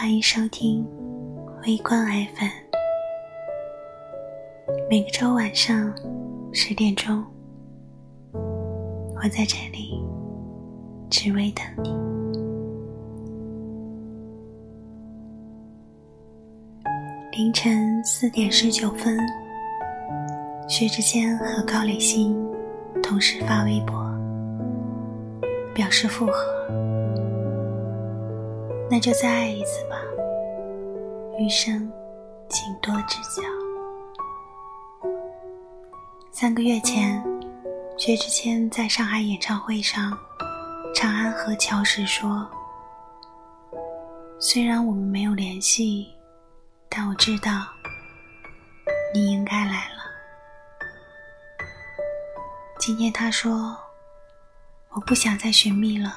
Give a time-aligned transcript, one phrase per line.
[0.00, 0.82] 欢迎收听
[1.66, 2.48] 微观 FM。
[4.88, 5.94] 每个周晚上
[6.54, 7.22] 十点钟，
[8.32, 10.02] 我在这里
[11.10, 11.90] 只为等你。
[17.32, 19.18] 凌晨四点十九分，
[20.66, 22.34] 薛之谦和高磊鑫
[23.02, 24.02] 同时发微博，
[25.74, 26.89] 表示复合。
[28.90, 29.96] 那就再爱一次吧，
[31.38, 31.88] 余生
[32.48, 33.40] 请多指教。
[36.32, 37.22] 三个月前，
[37.96, 40.18] 薛之谦在上海演唱会上，
[40.92, 42.50] 长安和乔时说
[44.40, 46.12] ：“虽然我们没有联系，
[46.88, 47.68] 但我知道
[49.14, 50.00] 你应该来了。”
[52.80, 53.76] 今天他说
[54.90, 56.12] ：“我不想再寻觅了，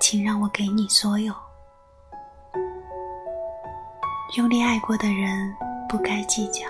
[0.00, 1.34] 请让我给你所有。”
[4.36, 5.56] 用力爱过的人
[5.88, 6.66] 不该计较，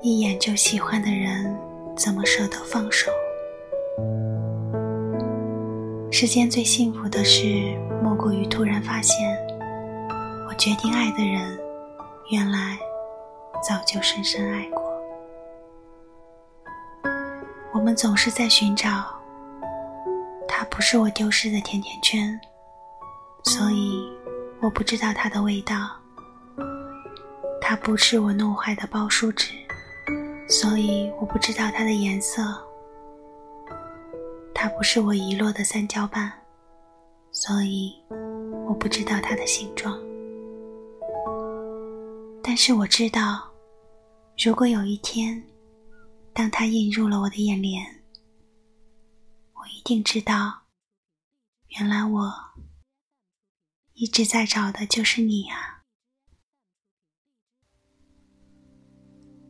[0.00, 1.54] 一眼就喜欢的人
[1.94, 3.10] 怎么舍得放手？
[6.10, 9.36] 世间最幸福的事，莫过于突然发现，
[10.48, 11.60] 我决定爱的人，
[12.30, 12.78] 原来
[13.62, 14.82] 早就深深爱过。
[17.74, 19.04] 我们总是在寻找，
[20.48, 22.40] 它不是我丢失的甜甜圈，
[23.44, 24.10] 所以
[24.62, 25.76] 我不知道它的味道。
[27.68, 29.52] 它不是我弄坏的包书纸，
[30.48, 32.40] 所以我不知道它的颜色。
[34.54, 36.32] 它不是我遗落的三角板，
[37.32, 37.92] 所以
[38.68, 39.98] 我不知道它的形状。
[42.40, 43.50] 但是我知道，
[44.38, 45.42] 如果有一天，
[46.32, 47.84] 当它映入了我的眼帘，
[49.54, 50.62] 我一定知道，
[51.70, 52.32] 原来我
[53.94, 55.75] 一直在找的就是你啊。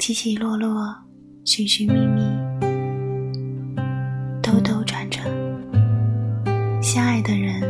[0.07, 0.97] 起起落落，
[1.45, 2.21] 寻寻觅觅，
[4.41, 5.27] 兜兜转转，
[6.81, 7.61] 相爱的人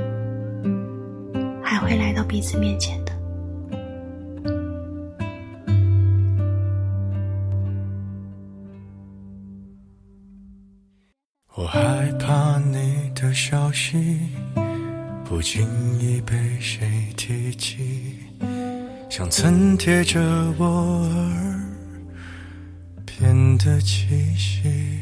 [1.65, 3.13] 还会来到彼此面前的。
[11.55, 14.19] 我害怕你的消息
[15.25, 15.67] 不经
[15.99, 16.87] 意被谁
[17.17, 18.19] 提起，
[19.09, 20.21] 像曾贴着
[20.59, 21.66] 我耳。
[23.19, 25.01] 天的气息，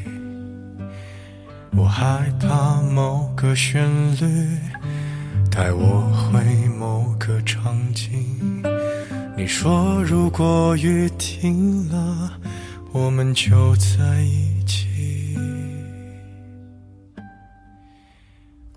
[1.75, 4.57] 我害怕某个旋律
[5.51, 5.99] 带我
[6.31, 6.41] 回
[6.79, 8.63] 某个场景。
[9.35, 12.31] 你说如果雨停了，
[12.93, 15.37] 我们就在一起。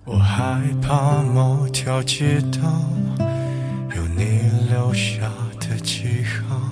[0.05, 2.91] 我害怕某条街道
[3.95, 6.68] 有你留下的记号。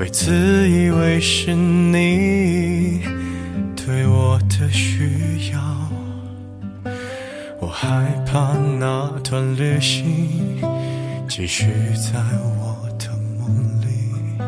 [0.00, 3.02] 会自以为是你
[3.76, 5.60] 对我的需要，
[7.60, 10.58] 我害怕那段旅行
[11.28, 11.66] 继续
[11.96, 12.18] 在
[12.62, 14.40] 我的梦里，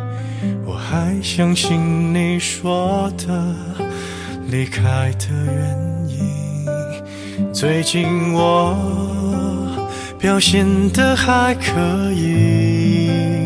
[0.65, 3.55] 我还相信你说的
[4.49, 7.53] 离开的原因。
[7.53, 8.75] 最近我
[10.19, 13.42] 表现的还可以。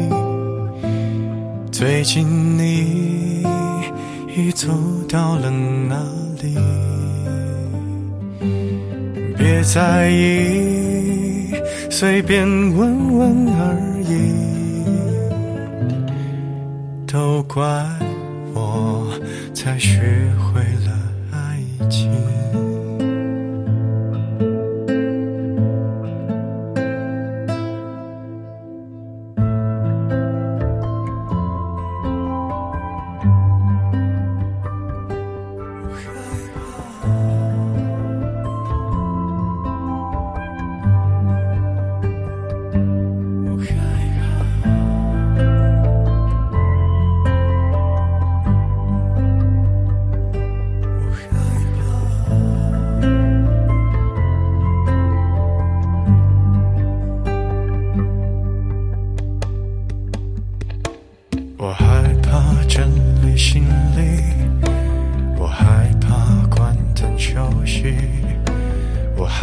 [1.78, 3.44] 最近你
[4.34, 4.66] 已走
[5.10, 6.02] 到了哪
[6.40, 6.56] 里？
[9.36, 11.52] 别在意，
[11.90, 14.32] 随便问问而已。
[17.06, 17.62] 都怪
[18.54, 19.12] 我
[19.52, 20.00] 才学
[20.38, 20.98] 会了
[21.30, 21.60] 爱
[21.90, 22.10] 情。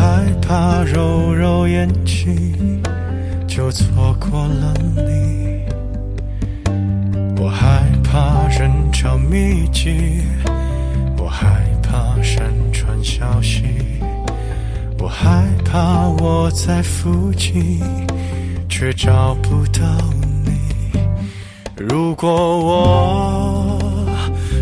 [0.03, 2.83] 害怕揉揉眼睛
[3.47, 5.61] 就错过了你，
[7.41, 10.25] 我害怕人潮密集，
[11.17, 13.63] 我害怕山川消息，
[14.99, 17.79] 我害怕我在附近
[18.67, 19.81] 却找不到
[20.43, 20.99] 你。
[21.77, 23.79] 如果我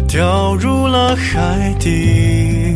[0.08, 2.76] 掉入了海底，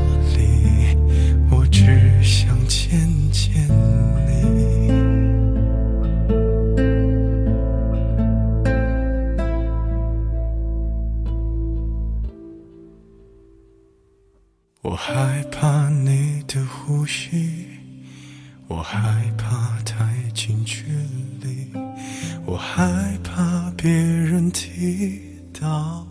[14.91, 17.65] 我害怕你的呼吸，
[18.67, 18.99] 我害
[19.37, 20.83] 怕太近距
[21.39, 21.71] 离，
[22.45, 25.17] 我害怕别人听
[25.57, 26.05] 到。